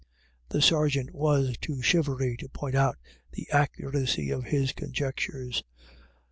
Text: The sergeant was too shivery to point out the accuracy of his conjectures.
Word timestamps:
The 0.49 0.63
sergeant 0.63 1.13
was 1.13 1.55
too 1.61 1.83
shivery 1.83 2.35
to 2.37 2.49
point 2.49 2.73
out 2.73 2.97
the 3.33 3.47
accuracy 3.51 4.31
of 4.31 4.45
his 4.45 4.73
conjectures. 4.73 5.63